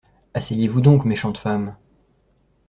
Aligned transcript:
Asseyez-vous 0.33 0.81
donc, 0.81 1.05
méchante 1.05 1.37
femme. 1.37 1.75